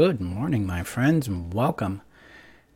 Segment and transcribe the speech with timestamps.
[0.00, 2.00] Good morning, my friends, and welcome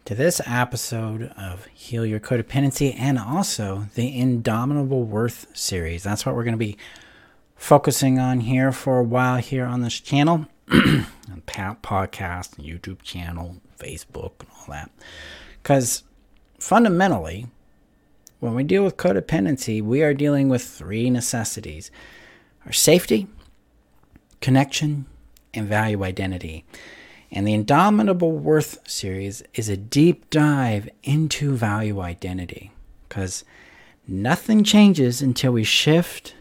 [0.04, 6.02] to this episode of Heal Your Codependency and also the Indomitable Worth series.
[6.02, 6.76] That's what we're going to be
[7.56, 11.06] focusing on here for a while here on this channel, on
[11.46, 14.90] podcast, and YouTube channel, Facebook, and all that.
[15.62, 16.02] Because
[16.58, 17.46] fundamentally,
[18.40, 21.90] when we deal with codependency, we are dealing with three necessities
[22.66, 23.28] our safety,
[24.42, 25.06] connection,
[25.54, 26.66] and value identity.
[27.36, 32.70] And the Indomitable Worth series is a deep dive into value identity
[33.08, 33.44] because
[34.06, 36.36] nothing changes until we shift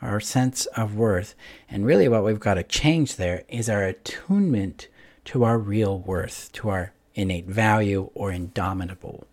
[0.00, 1.34] our sense of worth.
[1.68, 4.86] And really, what we've got to change there is our attunement
[5.24, 9.26] to our real worth, to our innate value or indomitable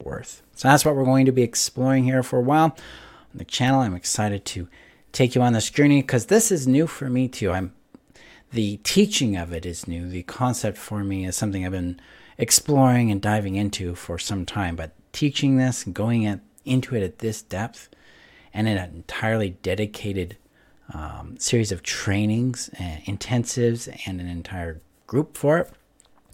[0.00, 0.42] worth.
[0.54, 3.80] So that's what we're going to be exploring here for a while on the channel.
[3.80, 4.68] I'm excited to
[5.10, 7.50] take you on this journey because this is new for me too.
[7.50, 7.74] I'm
[8.52, 10.08] the teaching of it is new.
[10.08, 12.00] The concept for me is something I've been
[12.38, 14.76] exploring and diving into for some time.
[14.76, 17.88] But teaching this going at, into it at this depth
[18.52, 20.36] and in an entirely dedicated
[20.92, 25.70] um, series of trainings and intensives and an entire group for it,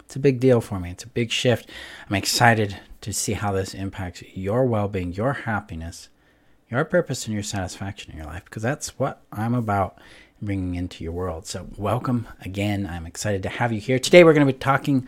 [0.01, 0.91] it's a big deal for me.
[0.91, 1.71] It's a big shift.
[2.09, 6.09] I'm excited to see how this impacts your well being, your happiness,
[6.69, 9.99] your purpose, and your satisfaction in your life because that's what I'm about
[10.41, 11.47] bringing into your world.
[11.47, 12.87] So, welcome again.
[12.87, 13.99] I'm excited to have you here.
[13.99, 15.07] Today, we're going to be talking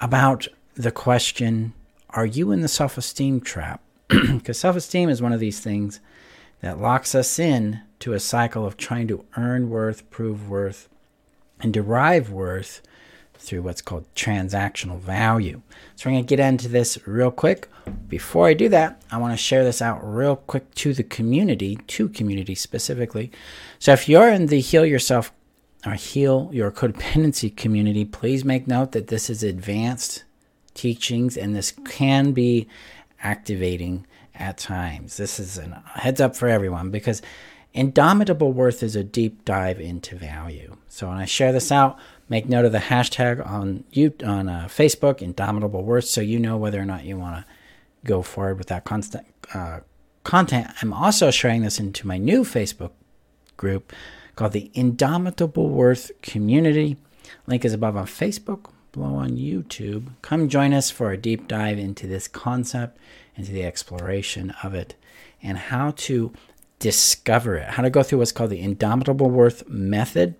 [0.00, 1.72] about the question
[2.10, 3.80] Are you in the self esteem trap?
[4.08, 6.00] Because self esteem is one of these things
[6.60, 10.88] that locks us in to a cycle of trying to earn worth, prove worth,
[11.60, 12.82] and derive worth
[13.38, 15.62] through what's called transactional value.
[15.94, 17.68] So, we're going to get into this real quick.
[18.08, 21.76] Before I do that, I want to share this out real quick to the community,
[21.86, 23.30] to community specifically.
[23.78, 25.32] So, if you're in the Heal Yourself
[25.84, 30.24] or Heal Your Codependency community, please make note that this is advanced
[30.74, 32.68] teachings and this can be
[33.22, 35.16] activating at times.
[35.16, 37.22] This is a heads up for everyone because
[37.72, 40.76] Indomitable Worth is a deep dive into value.
[40.88, 41.98] So when I share this out,
[42.28, 46.56] make note of the hashtag on you on uh, Facebook, Indomitable Worth, so you know
[46.56, 47.44] whether or not you want to
[48.04, 49.80] go forward with that constant uh,
[50.24, 50.68] content.
[50.82, 52.92] I'm also sharing this into my new Facebook
[53.56, 53.92] group
[54.34, 56.96] called the Indomitable Worth Community.
[57.46, 60.08] Link is above on Facebook, below on YouTube.
[60.22, 62.98] Come join us for a deep dive into this concept,
[63.36, 64.94] into the exploration of it,
[65.42, 66.32] and how to
[66.78, 67.70] discover it.
[67.70, 70.34] How to go through what's called the Indomitable Worth method,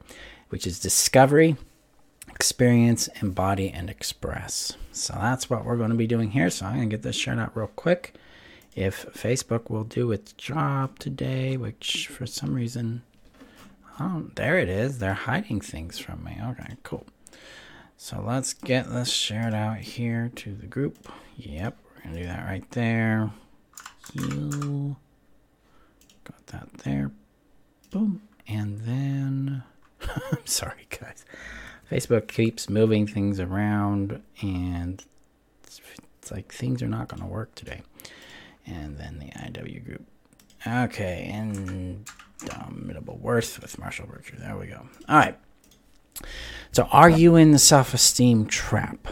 [0.51, 1.57] which is discovery,
[2.37, 4.75] experience, embody, and express.
[4.93, 6.51] So that's what we're going to be doing here.
[6.51, 8.15] So I'm going to get this shared out real quick.
[8.75, 13.03] If Facebook will do its job today, which for some reason,
[13.99, 14.99] oh, there it is.
[14.99, 16.39] They're hiding things from me.
[16.41, 17.07] Okay, cool.
[17.97, 21.11] So let's get this shared out here to the group.
[21.39, 23.31] Yep, we're going to do that right there.
[24.13, 24.99] Heal.
[26.25, 27.13] Got that there.
[27.91, 28.21] Boom.
[28.47, 29.63] And then,
[30.33, 31.25] I'm sorry, guys.
[31.91, 35.05] Facebook keeps moving things around, and
[35.63, 35.81] it's,
[36.21, 37.83] it's like things are not going to work today.
[38.67, 40.07] And then the IW group.
[40.67, 44.37] Okay, Indomitable Worth with Marshall Berkshire.
[44.37, 44.89] There we go.
[45.09, 45.39] All right.
[46.73, 49.09] So, are you in the self esteem trap?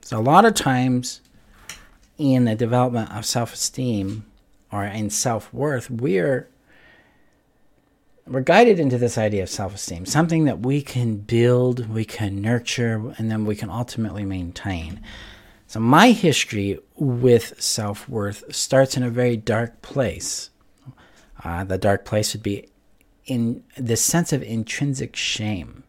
[0.00, 1.20] So, a lot of times
[2.16, 4.24] in the development of self esteem
[4.70, 6.48] or in self worth, we're
[8.26, 12.40] we're guided into this idea of self esteem, something that we can build, we can
[12.40, 15.00] nurture, and then we can ultimately maintain.
[15.66, 20.50] So, my history with self worth starts in a very dark place.
[21.42, 22.68] Uh, the dark place would be
[23.26, 25.82] in the sense of intrinsic shame.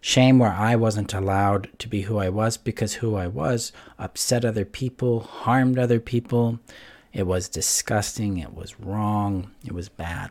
[0.00, 4.44] Shame where I wasn't allowed to be who I was because who I was upset
[4.44, 6.60] other people, harmed other people.
[7.12, 10.30] It was disgusting, it was wrong, it was bad.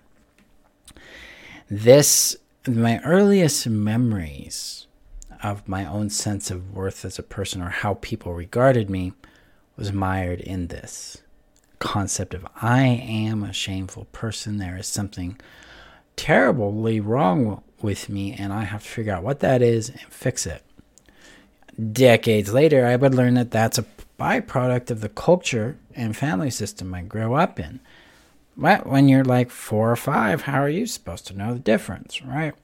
[1.69, 4.87] This, my earliest memories
[5.43, 9.11] of my own sense of worth as a person or how people regarded me
[9.75, 11.21] was mired in this
[11.79, 14.57] concept of I am a shameful person.
[14.57, 15.39] There is something
[16.15, 20.45] terribly wrong with me, and I have to figure out what that is and fix
[20.45, 20.63] it.
[21.91, 23.85] Decades later, I would learn that that's a
[24.17, 27.81] byproduct of the culture and family system I grew up in.
[28.57, 32.23] But when you're like four or five, how are you supposed to know the difference,
[32.23, 32.55] right?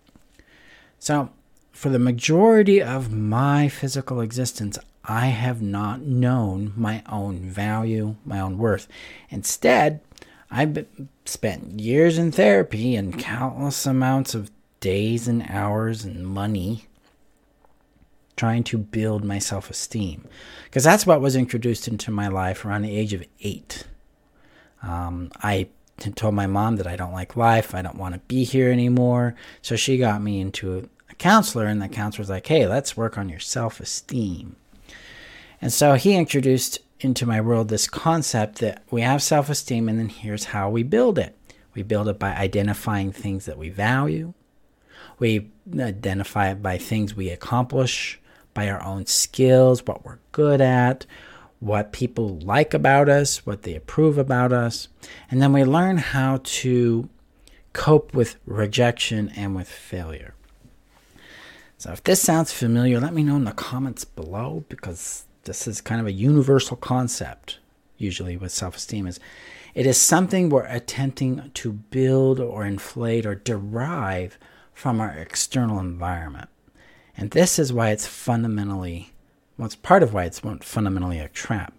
[0.97, 1.29] So,
[1.71, 8.39] for the majority of my physical existence, I have not known my own value, my
[8.39, 8.87] own worth.
[9.29, 10.01] Instead,
[10.49, 10.85] I've
[11.25, 16.85] spent years in therapy and countless amounts of days and hours and money
[18.35, 20.27] trying to build my self esteem.
[20.65, 23.85] Because that's what was introduced into my life around the age of eight.
[24.81, 25.67] Um, I
[25.97, 29.35] told my mom that I don't like life, I don't want to be here anymore.
[29.61, 33.17] So she got me into a counselor, and the counselor was like, hey, let's work
[33.17, 34.55] on your self esteem.
[35.61, 39.99] And so he introduced into my world this concept that we have self esteem, and
[39.99, 41.37] then here's how we build it.
[41.73, 44.33] We build it by identifying things that we value.
[45.19, 45.49] We
[45.79, 48.19] identify it by things we accomplish,
[48.53, 51.05] by our own skills, what we're good at,
[51.63, 54.89] what people like about us, what they approve about us.
[55.31, 57.07] And then we learn how to
[57.71, 60.33] cope with rejection and with failure.
[61.77, 65.79] So if this sounds familiar, let me know in the comments below because this is
[65.79, 67.59] kind of a universal concept
[67.97, 69.19] usually with self-esteem is
[69.73, 74.37] it is something we're attempting to build or inflate or derive
[74.73, 76.49] from our external environment.
[77.15, 79.12] And this is why it's fundamentally,
[79.57, 81.73] well, it's part of why it's fundamentally a trap.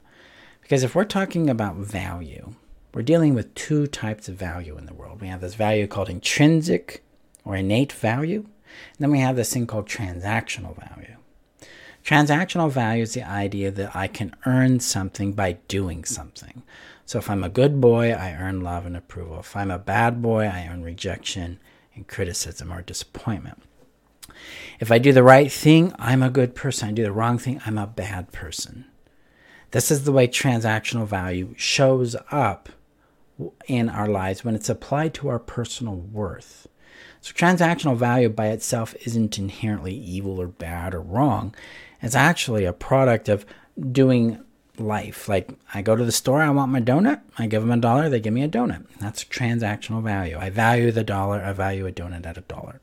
[0.62, 2.54] Because if we're talking about value,
[2.94, 5.20] we're dealing with two types of value in the world.
[5.20, 7.02] We have this value called intrinsic
[7.44, 11.16] or innate value, and then we have this thing called transactional value.
[12.04, 16.62] Transactional value is the idea that I can earn something by doing something.
[17.06, 19.40] So if I'm a good boy, I earn love and approval.
[19.40, 21.58] If I'm a bad boy, I earn rejection
[21.94, 23.62] and criticism or disappointment.
[24.80, 26.88] If I do the right thing, I'm a good person.
[26.88, 28.86] I do the wrong thing, I'm a bad person.
[29.70, 32.68] This is the way transactional value shows up
[33.66, 36.68] in our lives when it's applied to our personal worth.
[37.20, 41.54] So, transactional value by itself isn't inherently evil or bad or wrong.
[42.02, 43.46] It's actually a product of
[43.90, 44.44] doing
[44.78, 45.28] life.
[45.28, 48.08] Like, I go to the store, I want my donut, I give them a dollar,
[48.08, 48.84] they give me a donut.
[49.00, 50.36] That's transactional value.
[50.38, 52.80] I value the dollar, I value a donut at a dollar.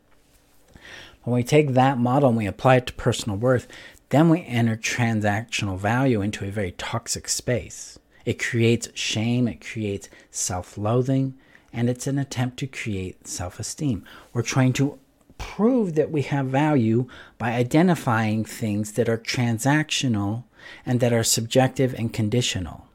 [1.24, 3.68] When we take that model and we apply it to personal worth,
[4.10, 8.00] then we enter transactional value into a very toxic space.
[8.26, 11.36] It creates shame, it creates self loathing,
[11.72, 14.04] and it's an attempt to create self esteem.
[14.34, 15.00] We're trying to
[15.38, 17.08] prove that we have value
[17.38, 20.44] by identifying things that are transactional
[20.86, 22.88] and that are subjective and conditional.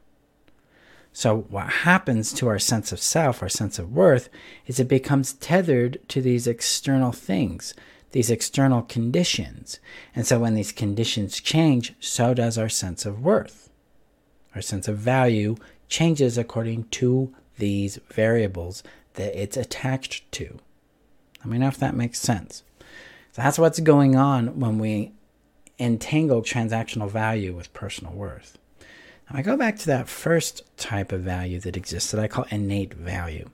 [1.11, 4.29] So, what happens to our sense of self, our sense of worth,
[4.65, 7.73] is it becomes tethered to these external things
[8.11, 9.79] these external conditions.
[10.15, 13.69] And so when these conditions change, so does our sense of worth.
[14.55, 15.55] Our sense of value
[15.87, 18.83] changes according to these variables
[19.15, 20.59] that it's attached to.
[21.39, 22.63] Let me know if that makes sense.
[23.31, 25.11] So that's what's going on when we
[25.79, 28.57] entangle transactional value with personal worth.
[29.29, 32.45] Now I go back to that first type of value that exists that I call
[32.49, 33.49] innate value.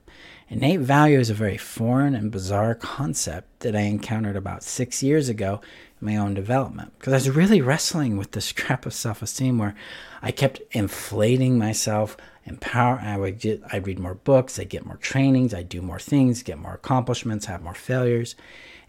[0.50, 5.30] Innate value is a very foreign and bizarre concept that I encountered about six years
[5.30, 5.62] ago
[6.00, 9.58] in my own development because I was really wrestling with this crap of self esteem
[9.58, 9.74] where
[10.20, 12.16] I kept inflating myself.
[12.46, 13.00] Empower.
[13.02, 13.62] I would get.
[13.72, 14.58] I read more books.
[14.58, 15.54] I get more trainings.
[15.54, 16.42] I do more things.
[16.42, 17.46] Get more accomplishments.
[17.46, 18.36] Have more failures,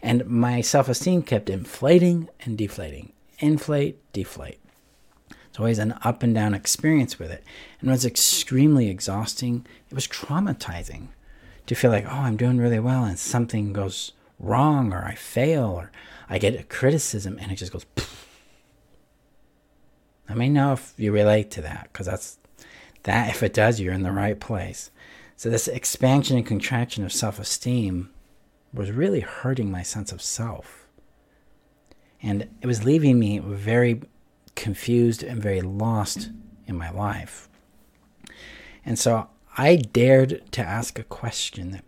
[0.02, 3.14] and my self-esteem kept inflating and deflating.
[3.38, 4.60] Inflate, deflate.
[5.48, 7.42] It's always an up and down experience with it,
[7.80, 9.66] and it was extremely exhausting.
[9.88, 11.08] It was traumatizing
[11.66, 15.66] to feel like, oh, I'm doing really well, and something goes wrong, or I fail,
[15.66, 15.90] or
[16.28, 17.86] I get a criticism, and it just goes.
[20.28, 22.38] Let me know if you relate to that, because that's
[23.04, 23.30] that.
[23.30, 24.90] If it does, you're in the right place.
[25.36, 28.10] So this expansion and contraction of self-esteem
[28.72, 30.86] was really hurting my sense of self,
[32.22, 34.02] and it was leaving me very
[34.54, 36.30] confused and very lost
[36.66, 37.48] in my life.
[38.84, 41.84] And so I dared to ask a question that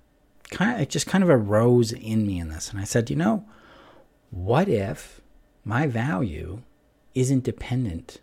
[0.50, 2.70] kind of it just kind of arose in me in this.
[2.70, 3.44] And I said, you know,
[4.30, 5.20] what if
[5.64, 6.62] my value
[7.14, 8.20] isn't dependent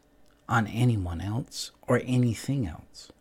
[0.49, 3.11] on anyone else or anything else?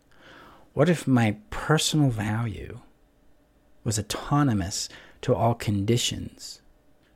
[0.73, 2.79] What if my personal value
[3.83, 4.89] was autonomous
[5.21, 6.61] to all conditions,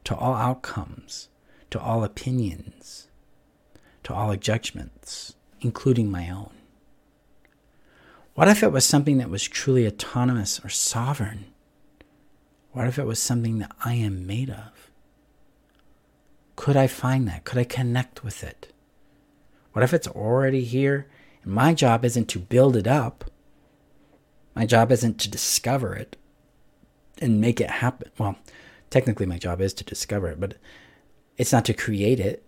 [0.04, 1.30] to all outcomes,
[1.72, 3.08] to all opinions,
[4.04, 6.59] to all judgments, including my own?
[8.40, 11.48] What if it was something that was truly autonomous or sovereign?
[12.72, 14.90] What if it was something that I am made of?
[16.56, 17.44] Could I find that?
[17.44, 18.72] Could I connect with it?
[19.74, 21.10] What if it's already here?
[21.44, 23.30] And my job isn't to build it up.
[24.56, 26.16] My job isn't to discover it
[27.22, 28.10] and make it happen.
[28.18, 28.38] Well,
[28.90, 30.54] technically, my job is to discover it, but
[31.36, 32.46] it's not to create it,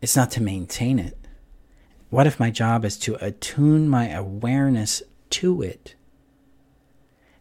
[0.00, 1.21] it's not to maintain it.
[2.12, 5.94] What if my job is to attune my awareness to it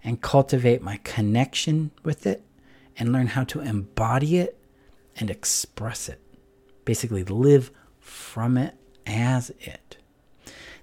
[0.02, 2.42] and cultivate my connection with it
[2.96, 4.58] and learn how to embody it
[5.18, 6.22] and express it?
[6.86, 8.76] basically live from it
[9.06, 9.98] as it.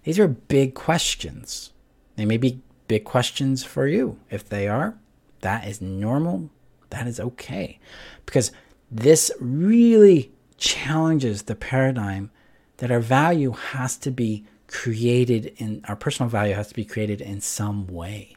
[0.04, 1.72] These are big questions.
[2.16, 4.18] They may be big questions for you.
[4.30, 4.98] If they are,
[5.40, 6.50] that is normal.
[6.90, 7.78] That is okay.
[8.24, 8.50] Because
[8.90, 12.30] this really challenges the paradigm
[12.78, 17.20] that our value has to be created in our personal value has to be created
[17.20, 18.36] in some way.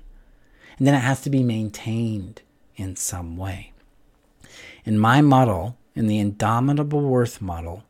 [0.77, 2.41] And then it has to be maintained
[2.75, 3.73] in some way.
[4.85, 7.83] In my model, in the indomitable worth model,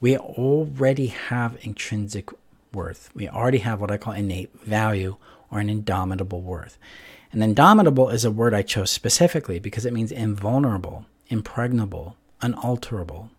[0.00, 2.30] we already have intrinsic
[2.72, 3.10] worth.
[3.14, 5.16] We already have what I call innate value
[5.50, 6.78] or an indomitable worth.
[7.32, 13.30] And indomitable is a word I chose specifically because it means invulnerable, impregnable, unalterable.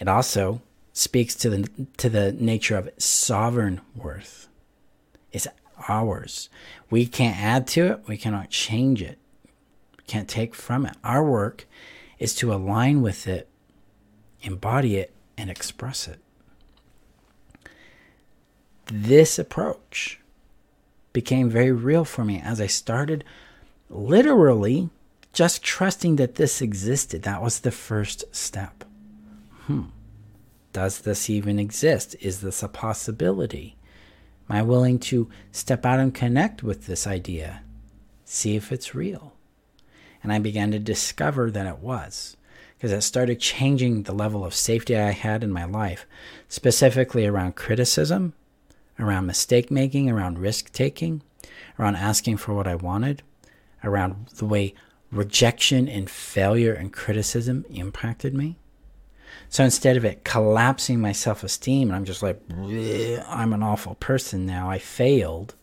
[0.00, 0.62] It also
[0.96, 4.48] speaks to the to the nature of sovereign worth.
[5.30, 5.46] It's
[5.88, 6.48] ours.
[6.88, 9.18] We can't add to it, we cannot change it.
[9.98, 10.96] We can't take from it.
[11.04, 11.66] Our work
[12.18, 13.46] is to align with it,
[14.40, 16.18] embody it, and express it.
[18.86, 20.20] This approach
[21.12, 23.22] became very real for me as I started
[23.90, 24.88] literally
[25.34, 27.22] just trusting that this existed.
[27.22, 28.84] That was the first step.
[29.64, 29.82] Hmm.
[30.76, 32.16] Does this even exist?
[32.20, 33.78] Is this a possibility?
[34.50, 37.62] Am I willing to step out and connect with this idea?
[38.26, 39.32] See if it's real.
[40.22, 42.36] And I began to discover that it was
[42.74, 46.04] because it started changing the level of safety I had in my life,
[46.46, 48.34] specifically around criticism,
[48.98, 51.22] around mistake making, around risk taking,
[51.78, 53.22] around asking for what I wanted,
[53.82, 54.74] around the way
[55.10, 58.58] rejection and failure and criticism impacted me.
[59.48, 64.46] So instead of it collapsing my self esteem, I'm just like, I'm an awful person
[64.46, 64.70] now.
[64.70, 65.54] I failed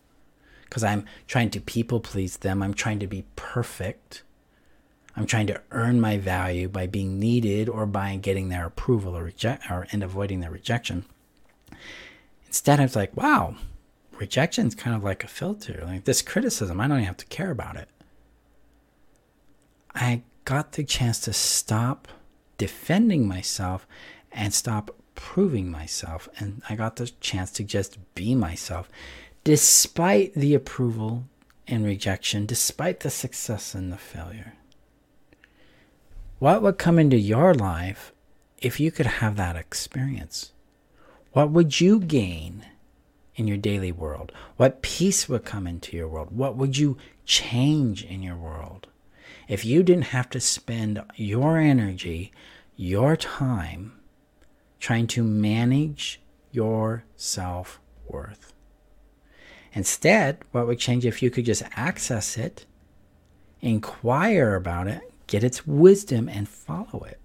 [0.64, 2.62] because I'm trying to people please them.
[2.62, 4.22] I'm trying to be perfect.
[5.16, 9.24] I'm trying to earn my value by being needed or by getting their approval or
[9.24, 11.04] reject or and avoiding their rejection.
[12.46, 13.54] Instead, I was like, wow,
[14.18, 15.82] rejection is kind of like a filter.
[15.86, 17.88] Like this criticism, I don't even have to care about it.
[19.94, 22.08] I got the chance to stop
[22.58, 23.86] defending myself
[24.32, 26.28] and stop proving myself.
[26.38, 28.88] And I got the chance to just be myself,
[29.44, 31.24] despite the approval
[31.66, 34.54] and rejection, despite the success and the failure.
[36.38, 38.12] What would come into your life
[38.58, 40.52] if you could have that experience?
[41.32, 42.66] What would you gain
[43.36, 44.32] in your daily world?
[44.56, 46.36] What peace would come into your world?
[46.36, 48.88] What would you change in your world?
[49.48, 52.32] If you didn't have to spend your energy,
[52.76, 53.92] your time
[54.80, 58.52] trying to manage your self worth.
[59.72, 62.64] Instead, what would change if you could just access it,
[63.60, 67.18] inquire about it, get its wisdom, and follow it?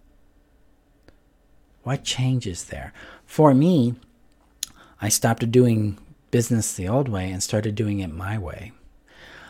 [1.83, 2.91] What changes there?
[3.25, 3.95] For me,
[5.01, 5.97] I stopped doing
[6.31, 8.71] business the old way and started doing it my way.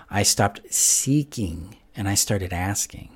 [0.10, 3.10] I stopped seeking and I started asking.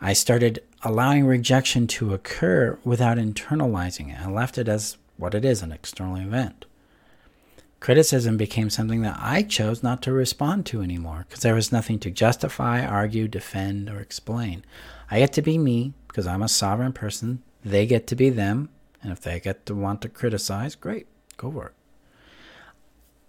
[0.00, 4.20] I started allowing rejection to occur without internalizing it.
[4.20, 6.66] I left it as what it is an external event.
[7.78, 12.00] Criticism became something that I chose not to respond to anymore because there was nothing
[12.00, 14.64] to justify, argue, defend, or explain.
[15.08, 17.44] I get to be me because I'm a sovereign person.
[17.64, 18.70] They get to be them.
[19.04, 21.06] And if they get to want to criticize, great,
[21.36, 21.74] go for it.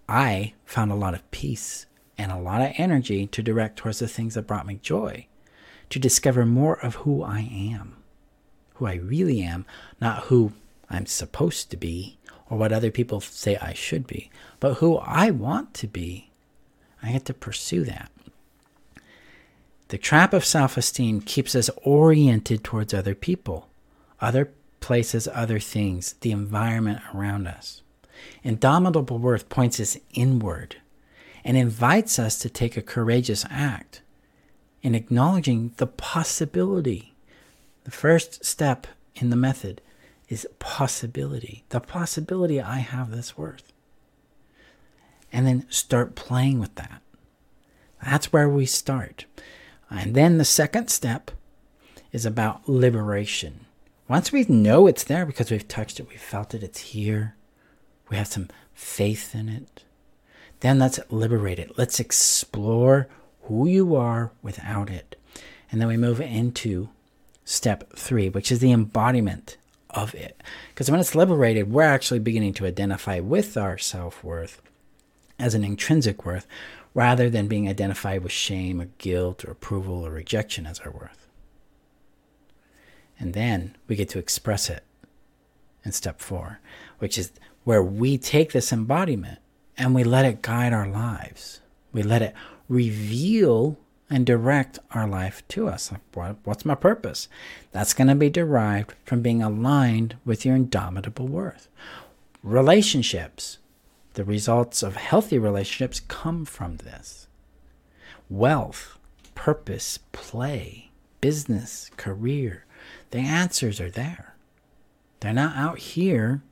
[0.08, 1.86] I found a lot of peace
[2.20, 5.26] and a lot of energy to direct towards the things that brought me joy,
[5.88, 7.96] to discover more of who I am,
[8.74, 9.64] who I really am,
[10.02, 10.52] not who
[10.90, 12.18] I'm supposed to be
[12.50, 16.30] or what other people say I should be, but who I want to be.
[17.02, 18.10] I get to pursue that.
[19.88, 23.70] The trap of self esteem keeps us oriented towards other people,
[24.20, 27.80] other places, other things, the environment around us.
[28.44, 30.76] Indomitable worth points us inward
[31.44, 34.02] and invites us to take a courageous act
[34.82, 37.14] in acknowledging the possibility.
[37.84, 39.80] The first step in the method
[40.28, 41.64] is possibility.
[41.70, 43.72] The possibility I have this worth.
[45.32, 47.02] And then start playing with that.
[48.02, 49.26] That's where we start.
[49.90, 51.30] And then the second step
[52.12, 53.66] is about liberation.
[54.08, 57.36] Once we know it's there because we've touched it, we've felt it, it's here,
[58.08, 59.84] we have some faith in it,
[60.60, 61.76] then let's liberate it.
[61.78, 63.08] Let's explore
[63.42, 65.16] who you are without it.
[65.70, 66.88] And then we move into
[67.44, 69.56] step three, which is the embodiment
[69.90, 70.40] of it.
[70.68, 74.62] Because when it's liberated, we're actually beginning to identify with our self worth
[75.38, 76.46] as an intrinsic worth
[76.94, 81.28] rather than being identified with shame or guilt or approval or rejection as our worth.
[83.18, 84.84] And then we get to express it
[85.84, 86.60] in step four,
[86.98, 87.32] which is
[87.64, 89.38] where we take this embodiment
[89.80, 91.60] and we let it guide our lives.
[91.90, 92.34] We let it
[92.68, 93.78] reveal
[94.10, 95.90] and direct our life to us.
[96.12, 97.28] What, what's my purpose?
[97.72, 101.68] That's going to be derived from being aligned with your indomitable worth.
[102.42, 103.56] Relationships,
[104.14, 107.26] the results of healthy relationships come from this.
[108.28, 108.98] Wealth,
[109.34, 110.90] purpose, play,
[111.22, 112.66] business, career,
[113.12, 114.34] the answers are there.
[115.20, 116.42] They're not out here.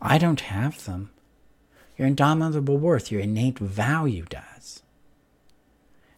[0.00, 1.10] I don't have them.
[1.98, 4.82] Your indomitable worth, your innate value does.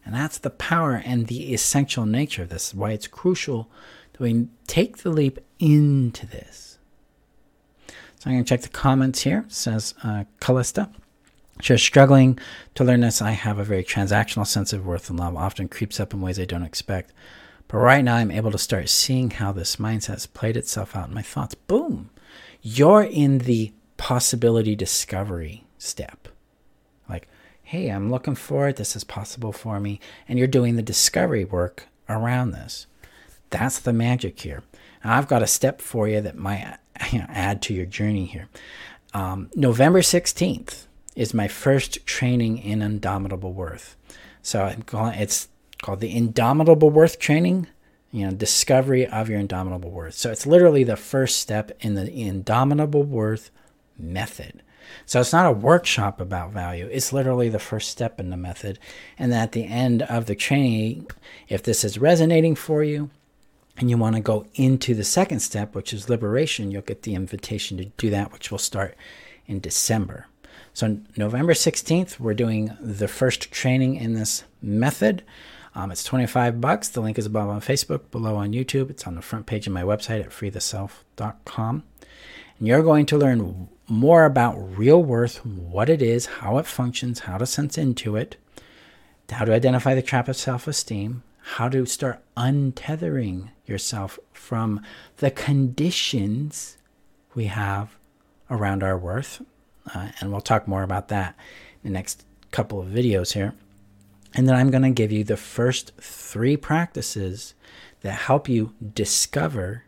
[0.05, 3.69] And that's the power and the essential nature of this, why it's crucial
[4.13, 6.77] that we take the leap into this.
[7.87, 9.45] So I'm going to check the comments here.
[9.47, 10.89] It says uh, Callista.
[11.59, 12.39] She's struggling
[12.75, 13.21] to learn this.
[13.21, 16.39] I have a very transactional sense of worth and love, often creeps up in ways
[16.39, 17.13] I don't expect.
[17.67, 21.07] But right now, I'm able to start seeing how this mindset has played itself out
[21.07, 21.55] in my thoughts.
[21.55, 22.09] Boom!
[22.61, 26.27] You're in the possibility discovery step.
[27.09, 27.27] Like,
[27.63, 28.75] hey, I'm looking for it.
[28.75, 29.99] This is possible for me.
[30.27, 32.87] And you're doing the discovery work around this.
[33.49, 34.63] That's the magic here.
[35.03, 38.47] Now, I've got a step for you that might add to your journey here.
[39.13, 40.85] Um, November 16th
[41.15, 43.97] is my first training in Indomitable Worth.
[44.41, 45.49] So I'm calling it's
[45.81, 47.67] called the Indomitable Worth Training,
[48.11, 50.13] you know, discovery of your indomitable worth.
[50.13, 53.51] So it's literally the first step in the indomitable worth
[53.97, 54.61] method.
[55.05, 56.87] So it's not a workshop about value.
[56.91, 58.79] It's literally the first step in the method.
[59.17, 61.07] And at the end of the training,
[61.47, 63.09] if this is resonating for you
[63.77, 67.15] and you want to go into the second step, which is liberation, you'll get the
[67.15, 68.95] invitation to do that, which will start
[69.47, 70.27] in December.
[70.73, 75.23] So November 16th, we're doing the first training in this method.
[75.75, 76.89] Um, it's 25 bucks.
[76.89, 78.89] The link is above on Facebook, below on YouTube.
[78.89, 81.83] It's on the front page of my website at freetheself.com.
[82.59, 87.19] And you're going to learn more about real worth, what it is, how it functions,
[87.19, 88.37] how to sense into it,
[89.29, 94.81] how to identify the trap of self esteem, how to start untethering yourself from
[95.17, 96.77] the conditions
[97.35, 97.97] we have
[98.49, 99.41] around our worth.
[99.93, 101.35] Uh, and we'll talk more about that
[101.83, 103.53] in the next couple of videos here.
[104.33, 107.55] And then I'm going to give you the first three practices
[108.01, 109.83] that help you discover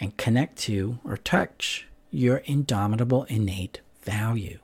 [0.00, 4.58] and connect to or touch your indomitable innate value.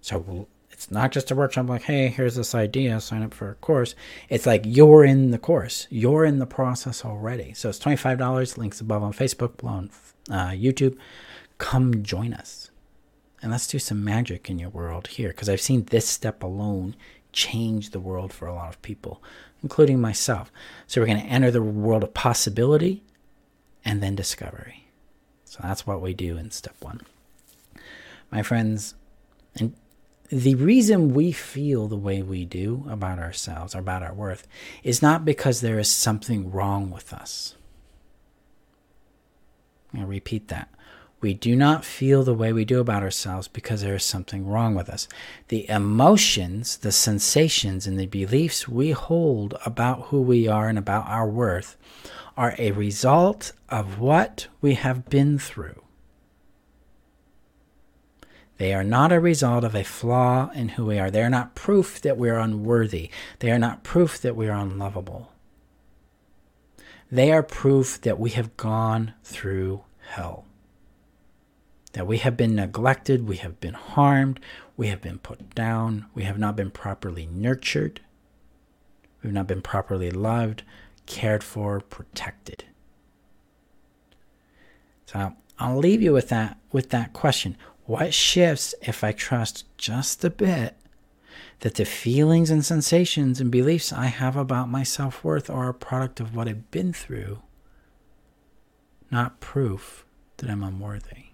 [0.00, 3.54] So it's not just a workshop like, hey, here's this idea, sign up for a
[3.54, 3.94] course.
[4.28, 7.52] It's like you're in the course, you're in the process already.
[7.54, 9.90] So it's $25, links above on Facebook, below on
[10.30, 10.96] uh, YouTube.
[11.58, 12.70] Come join us
[13.42, 16.94] and let's do some magic in your world here because I've seen this step alone
[17.32, 19.22] change the world for a lot of people,
[19.62, 20.52] including myself.
[20.86, 23.02] So we're going to enter the world of possibility
[23.84, 24.81] and then discovery.
[25.52, 27.02] So that's what we do in step one.
[28.30, 28.94] My friends,
[29.54, 29.74] and
[30.30, 34.48] the reason we feel the way we do about ourselves about our worth
[34.82, 37.54] is not because there is something wrong with us.
[39.94, 40.70] I'll repeat that.
[41.22, 44.74] We do not feel the way we do about ourselves because there is something wrong
[44.74, 45.06] with us.
[45.48, 51.06] The emotions, the sensations, and the beliefs we hold about who we are and about
[51.06, 51.76] our worth
[52.36, 55.84] are a result of what we have been through.
[58.58, 61.10] They are not a result of a flaw in who we are.
[61.10, 63.10] They are not proof that we are unworthy.
[63.38, 65.30] They are not proof that we are unlovable.
[67.12, 70.46] They are proof that we have gone through hell
[71.92, 74.40] that we have been neglected, we have been harmed,
[74.76, 78.00] we have been put down, we have not been properly nurtured,
[79.22, 80.62] we've not been properly loved,
[81.06, 82.64] cared for, protected.
[85.06, 87.56] So I'll leave you with that with that question.
[87.84, 90.76] What shifts if I trust just a bit
[91.60, 95.74] that the feelings and sensations and beliefs I have about my self worth are a
[95.74, 97.42] product of what I've been through,
[99.10, 100.06] not proof
[100.38, 101.31] that I'm unworthy?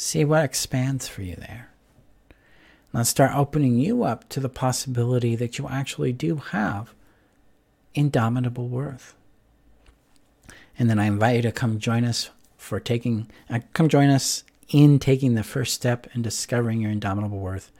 [0.00, 1.70] See what expands for you there.
[2.92, 6.94] Let's start opening you up to the possibility that you actually do have
[7.96, 9.16] indomitable worth.
[10.78, 14.44] And then I invite you to come join us for taking, uh, come join us
[14.68, 17.72] in taking the first step in discovering your indomitable worth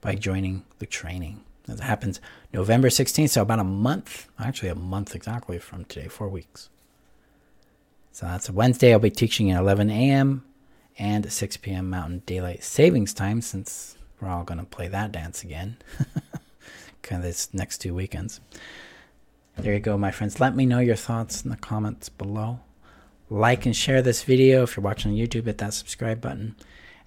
[0.00, 1.42] by joining the training.
[1.66, 2.18] That happens
[2.50, 6.70] November 16th, so about a month, actually a month exactly from today, four weeks.
[8.10, 8.94] So that's Wednesday.
[8.94, 10.44] I'll be teaching at 11 a.m
[10.98, 11.88] and 6 p.m.
[11.88, 15.76] Mountain Daylight Savings Time, since we're all going to play that dance again,
[17.02, 18.40] kind of this next two weekends.
[19.56, 20.40] There you go, my friends.
[20.40, 22.60] Let me know your thoughts in the comments below.
[23.30, 24.62] Like and share this video.
[24.62, 26.56] If you're watching on YouTube, hit that subscribe button.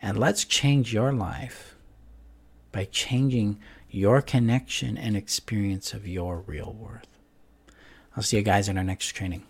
[0.02, 1.76] And let's change your life
[2.72, 7.08] by changing your connection and experience of your real worth.
[8.16, 9.44] I'll see you guys in our next training.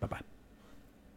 [0.00, 0.35] Bye bye.